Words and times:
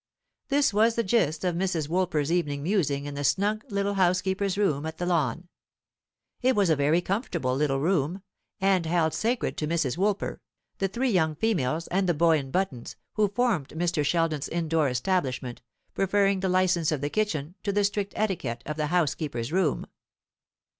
This 0.47 0.73
was 0.73 0.95
the 0.95 1.03
gist 1.03 1.43
of 1.45 1.53
Mrs. 1.55 1.87
Woolper's 1.87 2.31
evening 2.31 2.63
musing 2.63 3.05
in 3.05 3.13
the 3.13 3.23
snug 3.23 3.63
little 3.69 3.93
housekeeper's 3.93 4.57
room 4.57 4.83
at 4.87 4.97
the 4.97 5.05
Lawn. 5.05 5.47
It 6.41 6.55
was 6.55 6.71
a 6.71 6.75
very 6.75 7.01
comfortable 7.01 7.55
little 7.55 7.79
room, 7.79 8.23
and 8.59 8.87
held 8.87 9.13
sacred 9.13 9.57
to 9.57 9.67
Mrs. 9.67 9.99
Woolper; 9.99 10.39
the 10.79 10.87
three 10.87 11.11
young 11.11 11.35
females, 11.35 11.85
and 11.89 12.09
the 12.09 12.15
boy 12.15 12.39
in 12.39 12.49
buttons, 12.49 12.95
who 13.13 13.27
formed 13.27 13.69
Mr. 13.69 14.03
Sheldon's 14.03 14.47
in 14.47 14.67
door 14.67 14.89
establishment, 14.89 15.61
preferring 15.93 16.39
the 16.39 16.49
license 16.49 16.91
of 16.91 17.01
the 17.01 17.09
kitchen 17.11 17.53
to 17.61 17.71
the 17.71 17.83
strict 17.83 18.13
etiquette 18.15 18.63
of 18.65 18.77
the 18.77 18.87
housekeeper's 18.87 19.51
room. 19.51 19.85